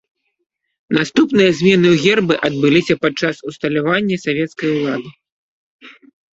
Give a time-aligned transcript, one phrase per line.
[0.97, 5.09] Наступныя змены ў гербы адбыліся пад час усталяванне савецкай улады.